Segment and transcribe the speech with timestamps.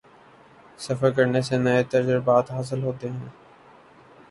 [0.79, 3.29] سفر کرنے سے نئے تجربات حاصل ہوتے ہیں